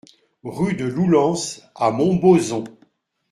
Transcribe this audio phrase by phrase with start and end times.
[0.45, 2.63] Rue de Loulans à Montbozon